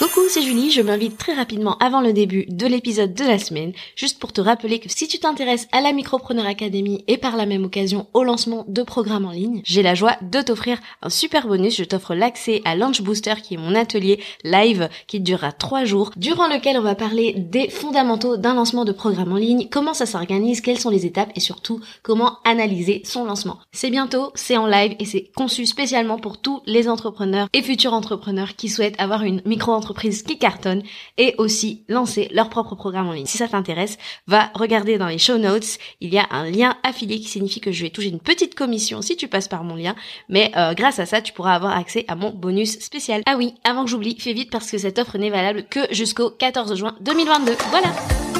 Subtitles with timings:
[0.00, 3.74] Coucou, c'est Julie, je m'invite très rapidement avant le début de l'épisode de la semaine,
[3.96, 7.44] juste pour te rappeler que si tu t'intéresses à la Micropreneur Academy et par la
[7.44, 11.46] même occasion au lancement de programmes en ligne, j'ai la joie de t'offrir un super
[11.46, 15.84] bonus, je t'offre l'accès à Launch Booster qui est mon atelier live qui durera trois
[15.84, 19.92] jours, durant lequel on va parler des fondamentaux d'un lancement de programme en ligne, comment
[19.92, 23.58] ça s'organise, quelles sont les étapes et surtout comment analyser son lancement.
[23.70, 27.92] C'est bientôt, c'est en live et c'est conçu spécialement pour tous les entrepreneurs et futurs
[27.92, 30.82] entrepreneurs qui souhaitent avoir une micro-entreprise qui cartonnent
[31.18, 33.26] et aussi lancer leur propre programme en ligne.
[33.26, 37.18] Si ça t'intéresse, va regarder dans les show notes, il y a un lien affilié
[37.20, 39.94] qui signifie que je vais toucher une petite commission si tu passes par mon lien,
[40.28, 43.22] mais euh, grâce à ça, tu pourras avoir accès à mon bonus spécial.
[43.26, 46.30] Ah oui, avant que j'oublie, fais vite parce que cette offre n'est valable que jusqu'au
[46.30, 47.52] 14 juin 2022.
[47.70, 48.39] Voilà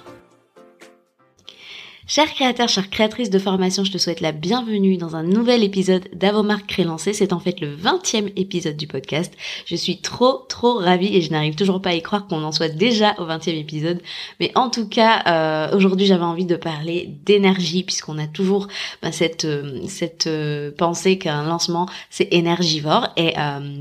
[2.13, 6.09] Chers créateurs, chères créatrices de formation, je te souhaite la bienvenue dans un nouvel épisode
[6.11, 7.13] d'Avomark Crélancé.
[7.13, 9.33] C'est en fait le 20e épisode du podcast.
[9.65, 12.51] Je suis trop, trop ravie et je n'arrive toujours pas à y croire qu'on en
[12.51, 14.01] soit déjà au 20e épisode.
[14.41, 18.67] Mais en tout cas, euh, aujourd'hui, j'avais envie de parler d'énergie puisqu'on a toujours
[19.01, 23.07] bah, cette, euh, cette euh, pensée qu'un lancement, c'est énergivore.
[23.15, 23.35] Et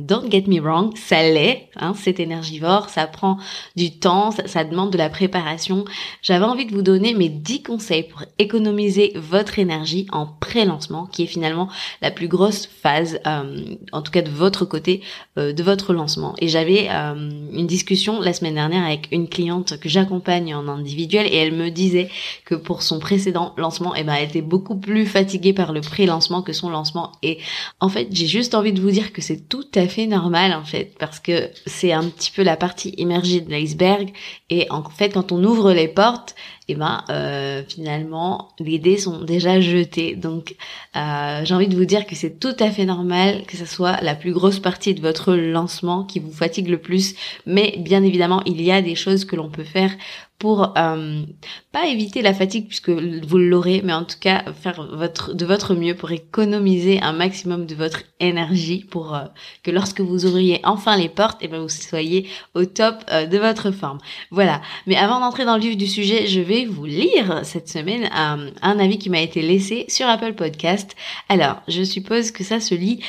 [0.07, 1.69] don't get me wrong, ça l'est.
[1.75, 3.39] Hein, c'est énergivore, ça prend
[3.75, 5.85] du temps, ça, ça demande de la préparation.
[6.23, 11.23] J'avais envie de vous donner mes 10 conseils pour économiser votre énergie en pré-lancement, qui
[11.25, 11.69] est finalement
[12.03, 15.03] la plus grosse phase, euh, en tout cas de votre côté,
[15.39, 16.35] euh, de votre lancement.
[16.39, 17.15] Et j'avais euh,
[17.53, 21.71] une discussion la semaine dernière avec une cliente que j'accompagne en individuel et elle me
[21.71, 22.09] disait
[22.45, 26.43] que pour son précédent lancement, eh ben, elle était beaucoup plus fatiguée par le pré-lancement
[26.43, 27.13] que son lancement.
[27.23, 27.39] Et
[27.81, 30.65] en fait, j'ai juste envie de vous dire que c'est tout à fait normal en
[30.65, 34.13] fait, parce que c'est un petit peu la partie immergée de l'iceberg.
[34.49, 36.35] Et en fait, quand on ouvre les portes,
[36.71, 40.15] et eh ben euh, finalement les dés sont déjà jetés.
[40.15, 40.55] Donc
[40.95, 44.01] euh, j'ai envie de vous dire que c'est tout à fait normal que ce soit
[44.03, 48.41] la plus grosse partie de votre lancement qui vous fatigue le plus, mais bien évidemment
[48.47, 49.91] il y a des choses que l'on peut faire
[50.41, 51.23] pour euh,
[51.71, 55.75] pas éviter la fatigue puisque vous l'aurez, mais en tout cas faire votre de votre
[55.75, 59.27] mieux pour économiser un maximum de votre énergie pour euh,
[59.63, 63.27] que lorsque vous ouvriez enfin les portes, et eh ben vous soyez au top euh,
[63.27, 63.99] de votre forme.
[64.31, 64.63] Voilà.
[64.87, 68.79] Mais avant d'entrer dans le vif du sujet, je vais vous lire cette semaine un
[68.79, 70.97] avis qui m'a été laissé sur Apple Podcast.
[71.29, 73.01] Alors, je suppose que ça se lit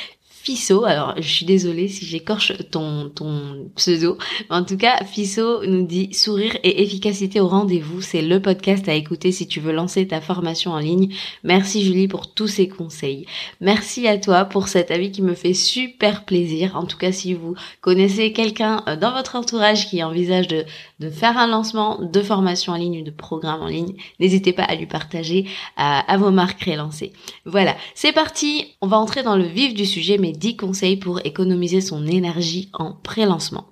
[0.43, 4.17] Fisso, alors je suis désolée si j'écorche ton, ton pseudo,
[4.49, 8.95] en tout cas Fisso nous dit sourire et efficacité au rendez-vous, c'est le podcast à
[8.95, 11.13] écouter si tu veux lancer ta formation en ligne.
[11.43, 13.27] Merci Julie pour tous ces conseils.
[13.59, 16.75] Merci à toi pour cet avis qui me fait super plaisir.
[16.75, 20.65] En tout cas si vous connaissez quelqu'un euh, dans votre entourage qui envisage de,
[21.01, 24.63] de faire un lancement de formation en ligne ou de programme en ligne, n'hésitez pas
[24.63, 27.11] à lui partager à, à vos marques relancées.
[27.45, 31.19] Voilà, c'est parti, on va entrer dans le vif du sujet mais 10 conseils pour
[31.25, 33.65] économiser son énergie en pré-lancement.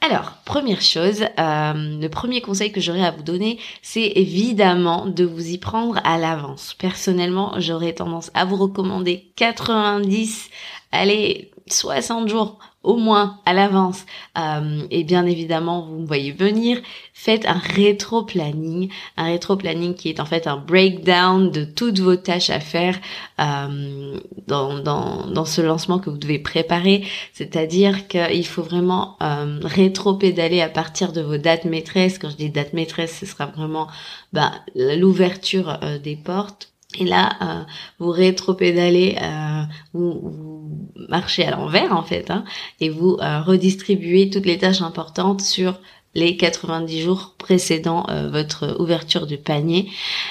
[0.00, 5.24] Alors, première chose, euh, le premier conseil que j'aurais à vous donner, c'est évidemment de
[5.24, 6.74] vous y prendre à l'avance.
[6.78, 10.50] Personnellement, j'aurais tendance à vous recommander 90,
[10.92, 14.06] allez, 60 jours au moins à l'avance.
[14.38, 16.80] Euh, et bien évidemment, vous me voyez venir,
[17.12, 18.88] faites un rétro-planning.
[19.16, 22.98] Un rétro-planning qui est en fait un breakdown de toutes vos tâches à faire
[23.40, 27.04] euh, dans, dans, dans ce lancement que vous devez préparer.
[27.32, 32.18] C'est-à-dire qu'il faut vraiment euh, rétro-pédaler à partir de vos dates maîtresses.
[32.18, 33.88] Quand je dis date maîtresse, ce sera vraiment
[34.32, 37.64] bah, l'ouverture euh, des portes et là, euh,
[37.98, 39.62] vous rétropédalez, euh,
[39.92, 40.67] vous, vous,
[41.08, 42.44] marchez à l'envers en fait, hein,
[42.80, 45.78] et vous euh, redistribuez toutes les tâches importantes sur
[46.14, 49.90] les 90 jours précédant euh, votre ouverture du panier.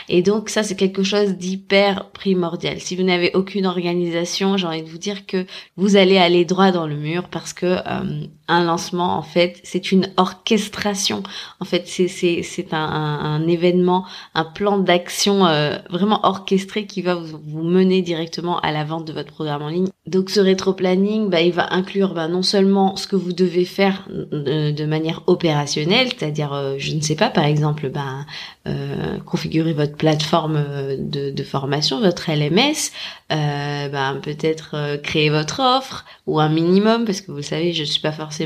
[0.09, 2.79] Et donc ça, c'est quelque chose d'hyper primordial.
[2.79, 5.45] Si vous n'avez aucune organisation, j'ai envie de vous dire que
[5.77, 9.91] vous allez aller droit dans le mur parce que euh, un lancement, en fait, c'est
[9.91, 11.23] une orchestration.
[11.59, 14.05] En fait, c'est c'est c'est un, un, événement,
[14.35, 19.05] un plan d'action euh, vraiment orchestré qui va vous, vous, mener directement à la vente
[19.05, 19.89] de votre programme en ligne.
[20.05, 24.07] Donc ce rétro-planning, bah, il va inclure bah, non seulement ce que vous devez faire
[24.09, 28.25] de, de manière opérationnelle, c'est-à-dire, euh, je ne sais pas, par exemple, bah,
[28.67, 30.63] euh, configurer votre plateforme
[30.97, 32.91] de, formation, votre LMS,
[33.31, 38.01] euh, bah, peut-être créer votre offre ou un minimum, parce que vous savez, je suis
[38.01, 38.36] pas forcément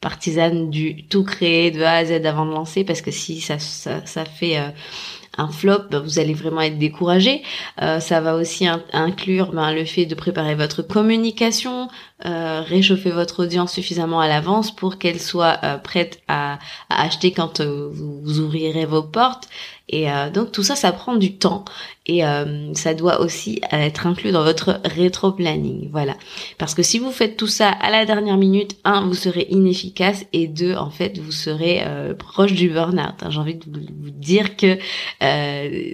[0.00, 3.58] partisane du tout créer de A à Z avant de lancer, parce que si ça,
[3.58, 4.58] ça, fait
[5.38, 7.42] un flop, ben, vous allez vraiment être découragé.
[7.80, 11.88] Euh, ça va aussi inclure ben, le fait de préparer votre communication,
[12.26, 16.58] euh, réchauffer votre audience suffisamment à l'avance pour qu'elle soit euh, prête à,
[16.90, 19.48] acheter quand vous, ouvrirez vos portes.
[19.92, 21.64] Et donc tout ça, ça prend du temps
[22.06, 22.22] et
[22.74, 25.90] ça doit aussi être inclus dans votre rétro-planning.
[25.92, 26.16] Voilà.
[26.58, 30.24] Parce que si vous faites tout ça à la dernière minute, un, vous serez inefficace
[30.32, 31.84] et deux, en fait, vous serez
[32.18, 33.14] proche du burn-out.
[33.20, 33.30] Hein.
[33.30, 34.78] J'ai envie de vous, dire que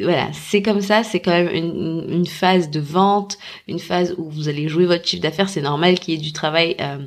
[0.04, 4.30] voilà, c'est comme ça, c'est quand même une, une, phase de vente, une phase où
[4.30, 6.98] vous allez jouer votre chiffre d'affaires, c'est normal qu'il y ait du travail euh,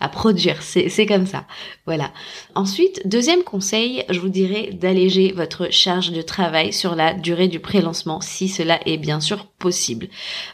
[0.00, 0.62] à produire.
[0.62, 1.44] C'est comme ça.
[1.86, 2.10] Voilà.
[2.54, 6.37] Ensuite, deuxième conseil, je vous dirais d'alléger votre charge de travail
[6.70, 10.08] sur la durée du pré-lancement si cela est bien sûr possible.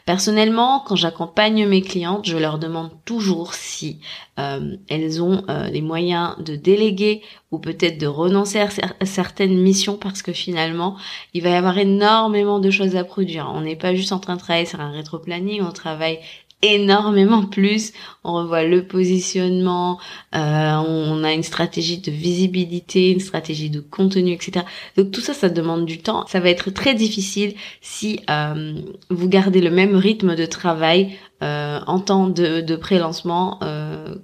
[0.06, 4.00] Personnellement, quand j'accompagne mes clientes, je leur demande toujours si
[4.38, 8.68] euh, elles ont euh, les moyens de déléguer ou peut-être de renoncer à
[9.04, 10.96] certaines missions parce que finalement,
[11.34, 13.52] il va y avoir énormément de choses à produire.
[13.54, 16.18] On n'est pas juste en train de travailler sur un rétro-planning, on travaille
[16.62, 17.92] énormément plus.
[18.24, 19.98] On revoit le positionnement,
[20.34, 24.64] euh, on a une stratégie de visibilité, une stratégie de contenu, etc.
[24.96, 26.26] Donc tout ça, ça demande du temps.
[26.26, 28.80] Ça va être très difficile si euh,
[29.10, 33.60] vous gardez le même rythme de travail euh, en temps de, de pré-lancement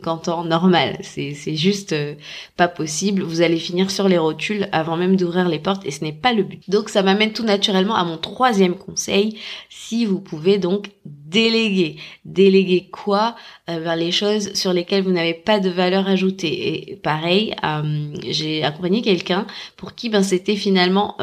[0.02, 0.98] qu'en temps normal.
[1.02, 2.14] C'est, juste euh,
[2.56, 3.22] pas possible.
[3.22, 6.32] Vous allez finir sur les rotules avant même d'ouvrir les portes et ce n'est pas
[6.32, 6.68] le but.
[6.68, 9.38] Donc ça m'amène tout naturellement à mon troisième conseil.
[9.68, 11.96] Si vous pouvez donc déléguer.
[12.24, 13.36] Déléguer quoi
[13.68, 16.90] vers les choses sur lesquelles vous n'avez pas de valeur ajoutée.
[16.90, 17.54] Et pareil,
[18.28, 19.46] j'ai accompagné quelqu'un
[19.76, 21.16] pour qui ben c'était finalement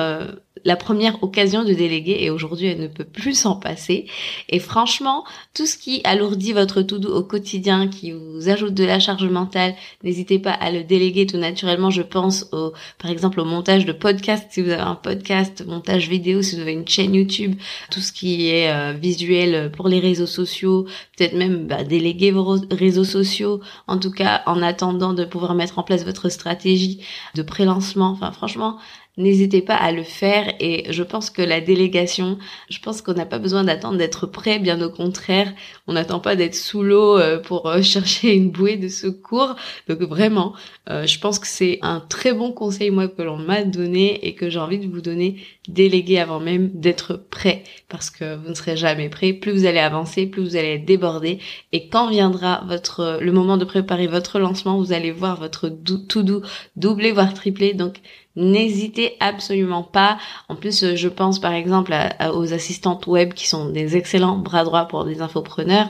[0.68, 4.06] la première occasion de déléguer et aujourd'hui elle ne peut plus s'en passer.
[4.50, 5.24] Et franchement,
[5.56, 9.76] tout ce qui alourdit votre to-do au quotidien, qui vous ajoute de la charge mentale,
[10.04, 11.90] n'hésitez pas à le déléguer tout naturellement.
[11.90, 16.10] Je pense au, par exemple, au montage de podcast, si vous avez un podcast, montage
[16.10, 17.56] vidéo, si vous avez une chaîne YouTube,
[17.90, 20.86] tout ce qui est euh, visuel pour les réseaux sociaux,
[21.16, 25.80] peut-être même bah, déléguer vos réseaux sociaux, en tout cas en attendant de pouvoir mettre
[25.80, 27.00] en place votre stratégie
[27.36, 28.10] de pré-lancement.
[28.10, 28.80] Enfin franchement,
[29.18, 32.38] n'hésitez pas à le faire et je pense que la délégation,
[32.70, 35.54] je pense qu'on n'a pas besoin d'attendre d'être prêt, bien au contraire,
[35.88, 39.56] on n'attend pas d'être sous l'eau euh, pour euh, chercher une bouée de secours.
[39.88, 40.54] Donc vraiment,
[40.90, 44.36] euh, je pense que c'est un très bon conseil moi que l'on m'a donné et
[44.36, 45.38] que j'ai envie de vous donner,
[45.68, 49.80] déléguer avant même d'être prêt parce que vous ne serez jamais prêt, plus vous allez
[49.80, 51.40] avancer, plus vous allez être débordé
[51.72, 56.24] et quand viendra votre le moment de préparer votre lancement, vous allez voir votre tout
[56.24, 56.42] doux
[56.76, 57.74] doubler voire tripler.
[57.74, 58.02] Donc
[58.38, 60.20] N'hésitez absolument pas.
[60.48, 61.92] En plus, euh, je pense par exemple
[62.32, 65.90] aux assistantes web qui sont des excellents bras droits pour des infopreneurs.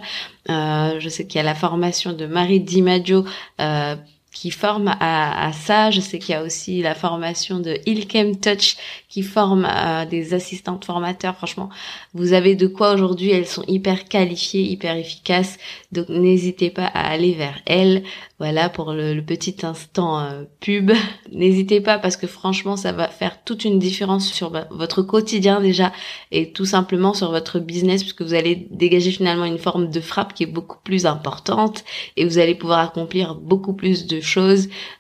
[0.50, 3.26] Euh, je sais qu'il y a la formation de Marie Dimaggio
[3.60, 3.98] euh,
[4.40, 5.90] qui forme à, ça.
[5.90, 8.78] Je sais qu'il y a aussi la formation de Ilkem Touch
[9.10, 9.68] qui forme
[10.12, 11.36] des assistantes formateurs.
[11.36, 11.70] Franchement,
[12.14, 13.32] vous avez de quoi aujourd'hui.
[13.32, 15.58] Elles sont hyper qualifiées, hyper efficaces.
[15.92, 18.04] Donc n'hésitez pas à aller vers elles.
[18.40, 20.92] Voilà pour le, petit instant euh, pub.
[21.32, 25.92] N'hésitez pas parce que franchement ça va faire toute une différence sur votre quotidien déjà
[26.32, 30.36] et tout simplement sur votre business puisque vous allez dégager finalement une forme de frappe
[30.36, 31.84] qui est beaucoup plus importante
[32.16, 34.22] et vous allez pouvoir accomplir beaucoup plus de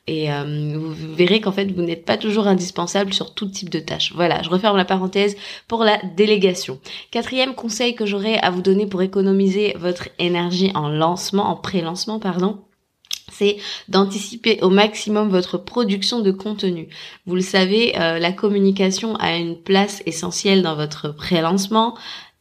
[0.07, 3.79] et euh, vous verrez qu'en fait vous n'êtes pas toujours indispensable sur tout type de
[3.79, 4.13] tâches.
[4.15, 5.35] Voilà, je referme la parenthèse
[5.67, 6.79] pour la délégation.
[7.11, 12.19] Quatrième conseil que j'aurais à vous donner pour économiser votre énergie en lancement, en pré-lancement
[12.19, 12.59] pardon,
[13.31, 13.57] c'est
[13.87, 16.87] d'anticiper au maximum votre production de contenu.
[17.25, 21.95] Vous le savez, euh, la communication a une place essentielle dans votre pré-lancement.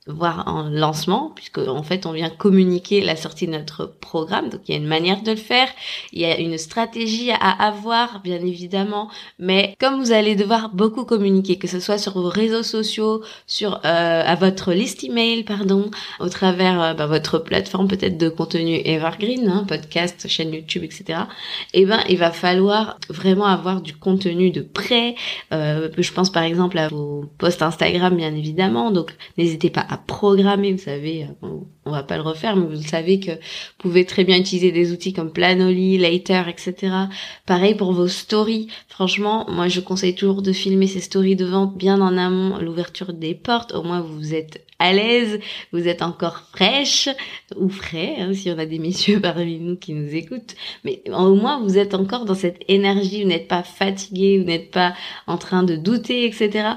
[0.07, 4.49] Voir en lancement, puisque en fait on vient communiquer la sortie de notre programme.
[4.49, 5.69] Donc il y a une manière de le faire,
[6.13, 9.11] il y a une stratégie à avoir, bien évidemment.
[9.39, 13.81] Mais comme vous allez devoir beaucoup communiquer, que ce soit sur vos réseaux sociaux, sur
[13.85, 18.81] euh, à votre liste email, pardon, au travers euh, bah, votre plateforme peut-être de contenu
[18.85, 21.21] evergreen, hein, podcast, chaîne YouTube, etc.
[21.75, 25.17] Et eh ben il va falloir vraiment avoir du contenu de prêt.
[25.53, 28.91] Euh, je pense par exemple à vos posts Instagram, bien évidemment.
[28.91, 31.49] Donc n'hésitez pas à programmer, vous savez, euh,
[31.85, 33.39] on, va pas le refaire, mais vous savez que vous
[33.79, 36.93] pouvez très bien utiliser des outils comme Planoly, Later, etc.
[37.47, 38.69] Pareil pour vos stories.
[38.89, 43.13] Franchement, moi je conseille toujours de filmer ces stories de vente bien en amont, l'ouverture
[43.13, 43.73] des portes.
[43.75, 45.41] Au moins vous êtes à l'aise,
[45.73, 47.09] vous êtes encore fraîche
[47.57, 50.55] ou frais, hein, si on a des messieurs parmi nous qui nous écoutent.
[50.85, 54.71] Mais au moins vous êtes encore dans cette énergie, vous n'êtes pas fatigué, vous n'êtes
[54.71, 54.95] pas
[55.27, 56.77] en train de douter, etc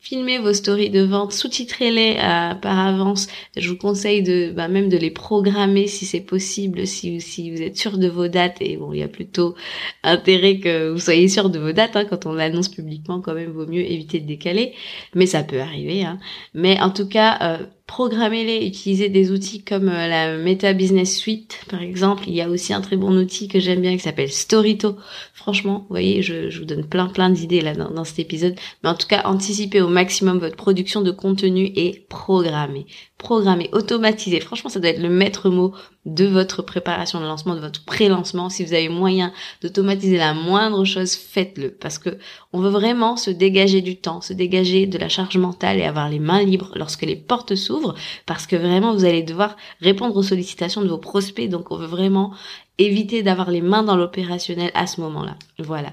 [0.00, 3.28] filmez vos stories de vente, sous-titrez-les euh, par avance.
[3.56, 7.18] Je vous conseille de bah, même de les programmer si c'est possible, si,
[7.50, 8.56] vous êtes sûr de vos dates.
[8.60, 9.54] Et bon, il y a plutôt
[10.02, 11.96] intérêt que vous soyez sûr de vos dates.
[11.96, 14.72] Hein, quand on l'annonce publiquement, quand même, vaut mieux éviter de décaler.
[15.14, 16.02] Mais ça peut arriver.
[16.02, 16.18] Hein.
[16.54, 21.58] Mais en tout cas, euh, programmez-les, utilisez des outils comme euh, la Meta Business Suite,
[21.68, 22.22] par exemple.
[22.28, 24.96] Il y a aussi un très bon outil que j'aime bien qui s'appelle Storyto.
[25.34, 28.54] Franchement, vous voyez, je, vous donne plein plein d'idées là dans, dans, cet épisode.
[28.84, 32.86] Mais en tout cas, anticipez au maximum votre production de contenu et programmez
[33.20, 34.40] programmer, automatiser.
[34.40, 35.72] Franchement, ça doit être le maître mot
[36.06, 38.48] de votre préparation de lancement, de votre pré-lancement.
[38.48, 42.18] Si vous avez moyen d'automatiser la moindre chose, faites-le parce que
[42.52, 46.08] on veut vraiment se dégager du temps, se dégager de la charge mentale et avoir
[46.08, 50.22] les mains libres lorsque les portes s'ouvrent parce que vraiment vous allez devoir répondre aux
[50.22, 51.48] sollicitations de vos prospects.
[51.48, 52.32] Donc on veut vraiment
[52.78, 55.36] éviter d'avoir les mains dans l'opérationnel à ce moment-là.
[55.58, 55.92] Voilà.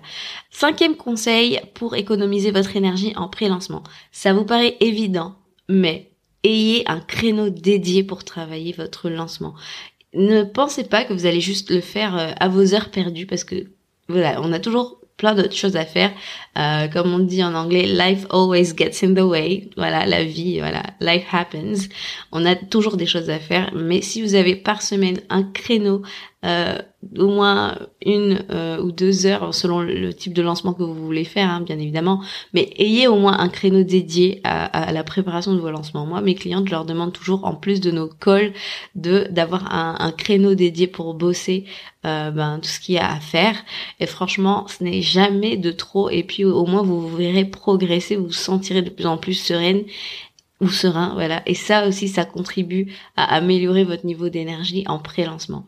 [0.49, 3.83] Cinquième conseil pour économiser votre énergie en pré-lancement.
[4.13, 5.35] Ça vous paraît évident,
[5.67, 6.13] mais
[6.47, 9.55] ayez un créneau dédié pour travailler votre lancement.
[10.13, 13.43] Ne pensez pas que vous allez juste le faire euh, à vos heures perdues parce
[13.43, 13.67] que
[14.09, 16.11] voilà, on a toujours plein d'autres choses à faire.
[16.57, 19.69] Euh, comme on dit en anglais, life always gets in the way.
[19.75, 21.89] Voilà, la vie, voilà, life happens.
[22.31, 26.03] On a toujours des choses à faire, mais si vous avez par semaine un créneau
[26.45, 26.77] euh,
[27.17, 31.23] au moins une euh, ou deux heures selon le type de lancement que vous voulez
[31.23, 32.21] faire, hein, bien évidemment.
[32.53, 36.05] Mais ayez au moins un créneau dédié à, la préparation de vos lancements.
[36.05, 38.53] Moi, mes clientes, je leur demande toujours, en plus de nos calls,
[38.95, 41.65] de d'avoir un, créneau dédié pour bosser
[42.05, 43.55] euh, ben, tout ce qu'il y a à faire.
[43.99, 46.09] Et franchement, ce n'est jamais de trop.
[46.09, 49.33] Et puis au moins, vous, vous verrez progresser, vous vous sentirez de plus en plus
[49.33, 49.83] sereine
[50.59, 51.43] ou serein, voilà.
[51.45, 55.65] Et ça aussi, ça contribue à améliorer votre niveau d'énergie en pré-lancement.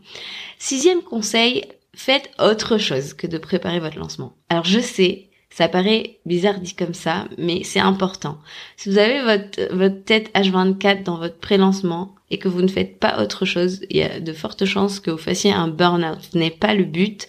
[0.58, 4.34] Sixième conseil, faites autre chose que de préparer votre lancement.
[4.50, 5.29] Alors je sais,
[5.60, 8.38] ça paraît bizarre dit comme ça, mais c'est important.
[8.78, 12.98] Si vous avez votre, votre tête H24 dans votre pré-lancement et que vous ne faites
[12.98, 16.20] pas autre chose, il y a de fortes chances que vous fassiez un burn-out.
[16.32, 17.28] Ce n'est pas le but.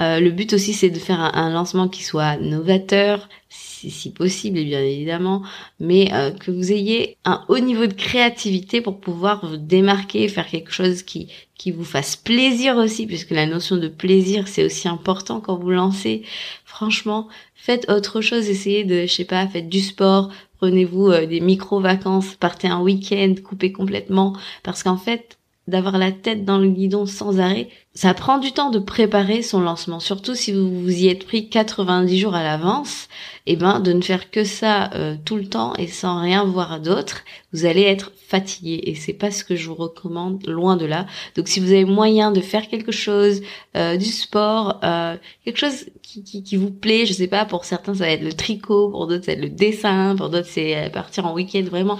[0.00, 4.64] Euh, le but aussi, c'est de faire un lancement qui soit novateur, si, possible, et
[4.64, 5.42] bien évidemment,
[5.78, 10.48] mais euh, que vous ayez un haut niveau de créativité pour pouvoir vous démarquer, faire
[10.48, 14.86] quelque chose qui qui vous fasse plaisir aussi, puisque la notion de plaisir c'est aussi
[14.88, 16.22] important quand vous lancez.
[16.68, 21.40] Franchement, faites autre chose, essayez de, je sais pas, faites du sport, prenez-vous euh, des
[21.40, 25.37] micro-vacances, partez un week-end, coupez complètement, parce qu'en fait,
[25.68, 29.60] d'avoir la tête dans le guidon sans arrêt, ça prend du temps de préparer son
[29.60, 33.08] lancement, surtout si vous vous y êtes pris 90 jours à l'avance,
[33.46, 36.44] et eh ben de ne faire que ça euh, tout le temps et sans rien
[36.44, 40.76] voir d'autre, vous allez être fatigué et c'est pas ce que je vous recommande, loin
[40.76, 41.06] de là.
[41.34, 43.40] Donc si vous avez moyen de faire quelque chose,
[43.76, 48.04] euh, du sport, euh, quelque chose qui, vous plaît, je sais pas, pour certains ça
[48.04, 51.64] va être le tricot, pour d'autres ça le dessin, pour d'autres c'est partir en week-end
[51.68, 51.98] vraiment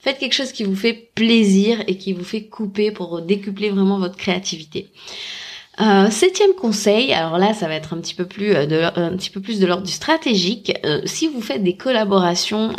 [0.00, 3.98] Faites quelque chose qui vous fait plaisir et qui vous fait couper pour décupler vraiment
[3.98, 4.88] votre créativité.
[5.80, 9.86] Euh, septième conseil, alors là ça va être un petit peu plus euh, de, l'ordre
[9.86, 10.72] du stratégique.
[10.84, 12.72] Euh, si vous faites des collaborations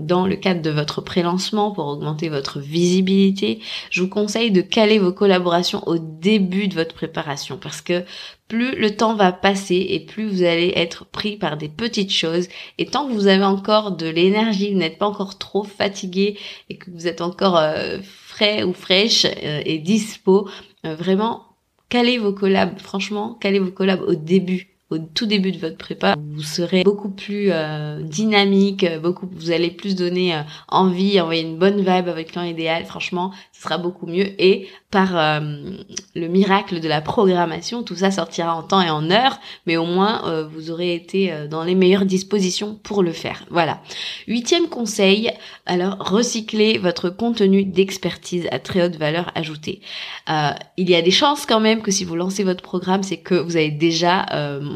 [0.00, 4.98] dans le cadre de votre pré-lancement pour augmenter votre visibilité, je vous conseille de caler
[4.98, 8.04] vos collaborations au début de votre préparation parce que
[8.48, 12.48] plus le temps va passer et plus vous allez être pris par des petites choses.
[12.76, 16.38] Et tant que vous avez encore de l'énergie, vous n'êtes pas encore trop fatigué
[16.68, 17.58] et que vous êtes encore
[18.02, 20.48] frais ou fraîche et dispo,
[20.84, 21.55] vraiment
[21.88, 26.14] calez vos collabs, franchement, calez vos collabs au début au tout début de votre prépa,
[26.16, 31.58] vous serez beaucoup plus euh, dynamique, beaucoup, vous allez plus donner euh, envie, envoyer une
[31.58, 32.84] bonne vibe avec votre client idéal.
[32.84, 34.40] Franchement, ce sera beaucoup mieux.
[34.40, 35.40] Et par euh,
[36.14, 39.84] le miracle de la programmation, tout ça sortira en temps et en heure, mais au
[39.84, 43.44] moins vous aurez été dans les meilleures dispositions pour le faire.
[43.50, 43.80] Voilà.
[44.28, 45.30] Huitième conseil,
[45.66, 49.80] alors recycler votre contenu d'expertise à très haute valeur ajoutée.
[50.76, 53.34] il y a des chances quand même que si vous lancez votre programme, c'est que
[53.34, 54.26] vous avez déjà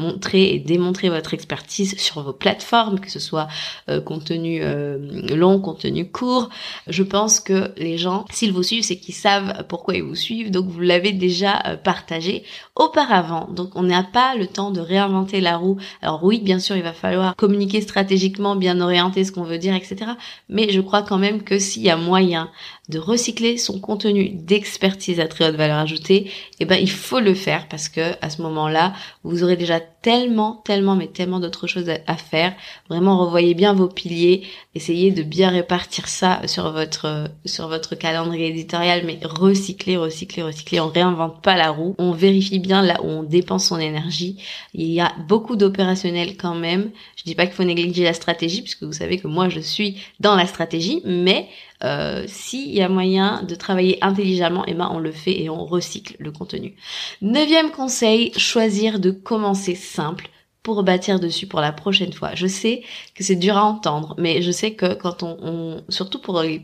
[0.01, 3.47] montrer et démontrer votre expertise sur vos plateformes, que ce soit
[3.89, 4.97] euh, contenu euh,
[5.35, 6.49] long, contenu court.
[6.87, 10.51] Je pense que les gens, s'ils vous suivent, c'est qu'ils savent pourquoi ils vous suivent,
[10.51, 12.43] donc vous l'avez déjà euh, partagé
[12.75, 13.47] auparavant.
[13.51, 15.77] Donc on n'a pas le temps de réinventer la roue.
[16.01, 19.75] Alors oui, bien sûr, il va falloir communiquer stratégiquement, bien orienter ce qu'on veut dire,
[19.75, 20.11] etc.
[20.49, 22.49] Mais je crois quand même que s'il y a moyen
[22.91, 26.29] de recycler son contenu d'expertise à très haute valeur ajoutée,
[26.59, 28.93] eh ben il faut le faire parce que à ce moment-là,
[29.23, 32.53] vous aurez déjà tellement, tellement, mais tellement d'autres choses à, faire.
[32.89, 34.43] Vraiment, revoyez bien vos piliers,
[34.73, 40.79] essayez de bien répartir ça sur votre sur votre calendrier éditorial, mais recycler, recycler, recycler.
[40.79, 44.37] On réinvente pas la roue, on vérifie bien là où on dépense son énergie.
[44.73, 46.91] Il y a beaucoup d'opérationnels quand même.
[47.15, 49.97] Je dis pas qu'il faut négliger la stratégie, puisque vous savez que moi je suis
[50.19, 51.47] dans la stratégie, mais
[51.83, 55.65] euh, s'il y a moyen de travailler intelligemment, eh ben on le fait et on
[55.65, 56.75] recycle le contenu.
[57.21, 60.29] Neuvième conseil, choisir de commencer simple
[60.63, 62.35] pour bâtir dessus pour la prochaine fois.
[62.35, 62.83] Je sais
[63.15, 66.61] que c'est dur à entendre, mais je sais que quand on, on surtout pour les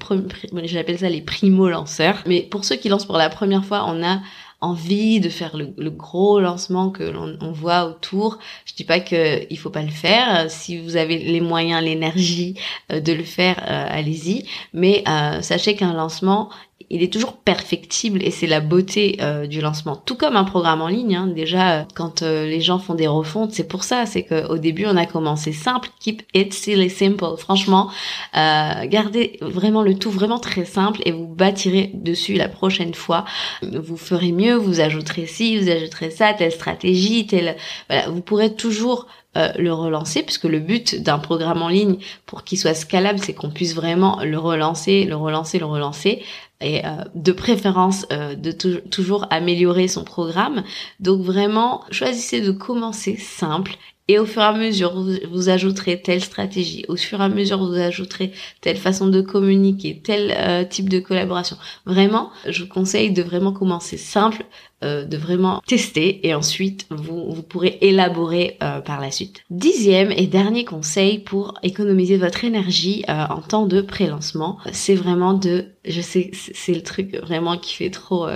[0.66, 4.04] j'appelle ça les primo lanceurs, mais pour ceux qui lancent pour la première fois, on
[4.04, 4.20] a
[4.60, 8.40] envie de faire le, gros lancement que l'on voit autour.
[8.66, 10.50] Je dis pas que il faut pas le faire.
[10.50, 12.56] Si vous avez les moyens, l'énergie
[12.92, 14.46] euh, de le faire, euh, allez-y.
[14.74, 16.50] Mais euh, sachez qu'un lancement,
[16.90, 19.98] il est toujours perfectible et c'est la beauté euh, du lancement.
[19.98, 21.16] Tout comme un programme en ligne.
[21.16, 21.28] Hein.
[21.28, 24.06] Déjà, euh, quand euh, les gens font des refontes, c'est pour ça.
[24.06, 25.90] C'est qu'au début, on a commencé simple.
[26.00, 27.36] Keep it silly simple.
[27.38, 27.90] Franchement,
[28.34, 33.26] gardez vraiment le tout vraiment très simple et vous bâtirez dessus la prochaine fois.
[33.62, 34.56] Vous ferez mieux.
[34.56, 37.58] Vous ajouterez ci, vous ajouterez ça, telle stratégie, telle.
[37.90, 42.58] Voilà, vous pourrez toujours le relancer puisque le but d'un programme en ligne pour qu'il
[42.58, 46.24] soit scalable c'est qu'on puisse vraiment le relancer le relancer le relancer
[46.62, 50.64] et euh, de préférence euh, de toujours améliorer son programme.
[51.00, 54.94] Donc vraiment, choisissez de commencer simple et au fur et à mesure,
[55.30, 60.02] vous, ajouterez telle stratégie, au fur et à mesure, vous ajouterez telle façon de communiquer,
[60.04, 61.58] tel euh, type de collaboration.
[61.86, 64.46] Vraiment, je vous conseille de vraiment commencer simple,
[64.84, 69.44] euh, de vraiment tester et ensuite vous, vous pourrez élaborer euh, par la suite.
[69.50, 75.34] Dixième et dernier conseil pour économiser votre énergie euh, en temps de pré-lancement, c'est vraiment
[75.34, 78.28] de, je sais, c'est le truc vraiment qui fait trop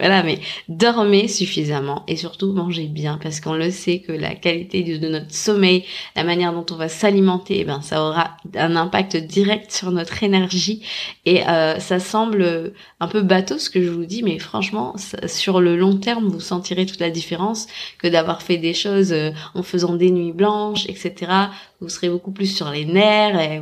[0.00, 4.82] voilà, mais dormez suffisamment et surtout mangez bien parce qu'on le sait que la qualité
[4.82, 5.84] de notre sommeil,
[6.16, 10.22] la manière dont on va s'alimenter, eh ben ça aura un impact direct sur notre
[10.24, 10.82] énergie.
[11.26, 14.94] Et euh, ça semble un peu bateau ce que je vous dis, mais franchement
[15.26, 19.30] sur le long terme vous sentirez toute la différence que d'avoir fait des choses euh,
[19.54, 21.48] en faisant des nuits blanches, etc
[21.84, 23.60] vous serez beaucoup plus sur les nerfs et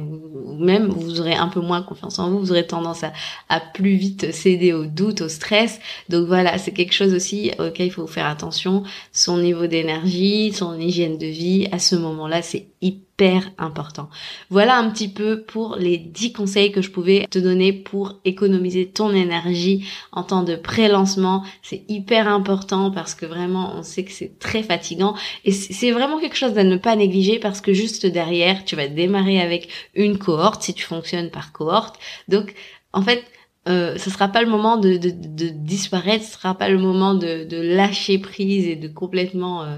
[0.59, 3.05] même vous aurez un peu moins confiance en vous, vous aurez tendance
[3.49, 5.81] à, plus vite céder au doute, au stress.
[6.09, 8.83] Donc voilà, c'est quelque chose aussi auquel il faut faire attention.
[9.13, 14.11] Son niveau d'énergie, son hygiène de vie, à ce moment-là, c'est hyper important.
[14.51, 18.89] Voilà un petit peu pour les 10 conseils que je pouvais te donner pour économiser
[18.89, 21.45] ton énergie en temps de pré-lancement.
[21.63, 26.19] C'est hyper important parce que vraiment on sait que c'est très fatigant et c'est vraiment
[26.19, 30.19] quelque chose à ne pas négliger parce que juste derrière tu vas démarrer avec une
[30.19, 31.99] cohorte si tu fonctionnes par cohorte.
[32.29, 32.55] Donc
[32.93, 33.25] en fait
[33.69, 37.15] euh, ce sera pas le moment de, de, de, disparaître, ce sera pas le moment
[37.15, 39.77] de, de lâcher prise et de complètement euh,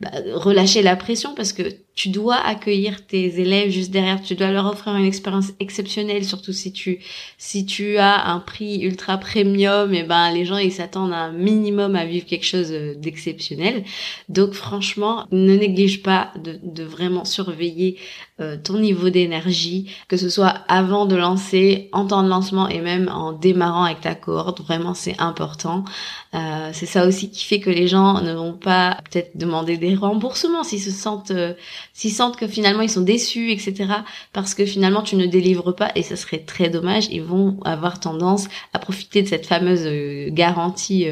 [0.00, 1.62] bah, relâcher la pression parce que
[1.94, 6.54] tu dois accueillir tes élèves juste derrière, tu dois leur offrir une expérience exceptionnelle, surtout
[6.54, 7.00] si tu
[7.36, 11.32] si tu as un prix ultra premium, et eh ben les gens ils s'attendent un
[11.32, 13.84] minimum à vivre quelque chose euh, d'exceptionnel.
[14.30, 17.98] Donc franchement, ne néglige pas de, de vraiment surveiller
[18.40, 22.80] euh, ton niveau d'énergie, que ce soit avant de lancer, en temps de lancement et
[22.80, 24.60] même en démarrant avec ta cohorte.
[24.60, 25.84] Vraiment c'est important.
[26.32, 29.96] Euh, c'est ça aussi qui fait que les gens ne vont pas peut-être demander des
[29.96, 31.54] remboursements s'ils se sentent euh,
[31.92, 33.86] s'ils sentent que finalement ils sont déçus, etc.
[34.32, 37.08] Parce que finalement tu ne délivres pas et ça serait très dommage.
[37.10, 41.06] Ils vont avoir tendance à profiter de cette fameuse euh, garantie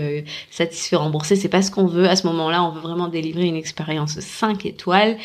[0.51, 1.35] satisfait remboursé.
[1.37, 2.63] C'est pas ce qu'on veut à ce moment-là.
[2.63, 5.17] On veut vraiment délivrer une expérience 5 étoiles.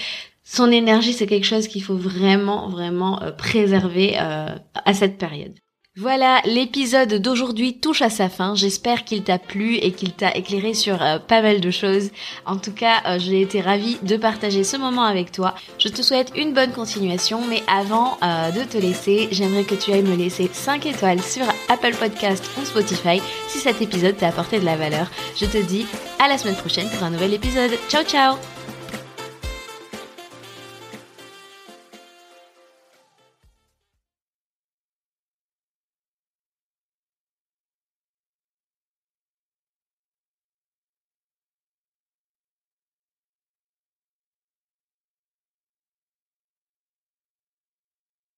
[0.44, 5.54] Son énergie, c'est quelque chose qu'il faut vraiment, vraiment euh, préserver à cette période.
[5.96, 8.56] Voilà, l'épisode d'aujourd'hui touche à sa fin.
[8.56, 12.10] J'espère qu'il t'a plu et qu'il t'a éclairé sur euh, pas mal de choses.
[12.48, 15.54] En tout cas, euh, j'ai été ravie de partager ce moment avec toi.
[15.78, 19.92] Je te souhaite une bonne continuation, mais avant euh, de te laisser, j'aimerais que tu
[19.92, 24.60] ailles me laisser 5 étoiles sur Apple Podcast ou Spotify si cet épisode t'a apporté
[24.60, 25.12] de la valeur.
[25.38, 25.86] Je te dis
[26.18, 27.72] à la semaine prochaine pour un nouvel épisode.
[27.88, 28.38] Ciao ciao